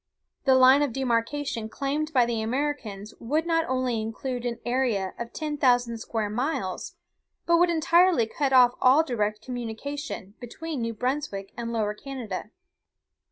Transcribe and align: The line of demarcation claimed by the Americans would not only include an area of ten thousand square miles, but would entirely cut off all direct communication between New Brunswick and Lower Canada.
The 0.45 0.55
line 0.55 0.81
of 0.81 0.93
demarcation 0.93 1.69
claimed 1.69 2.11
by 2.11 2.25
the 2.25 2.41
Americans 2.41 3.13
would 3.19 3.45
not 3.45 3.65
only 3.69 4.01
include 4.01 4.47
an 4.47 4.57
area 4.65 5.13
of 5.19 5.31
ten 5.31 5.57
thousand 5.57 5.99
square 5.99 6.27
miles, 6.27 6.95
but 7.45 7.57
would 7.57 7.69
entirely 7.69 8.25
cut 8.25 8.51
off 8.51 8.73
all 8.81 9.03
direct 9.03 9.43
communication 9.43 10.33
between 10.39 10.81
New 10.81 10.95
Brunswick 10.95 11.53
and 11.55 11.71
Lower 11.71 11.93
Canada. 11.93 12.49